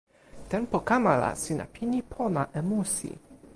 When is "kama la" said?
0.79-1.35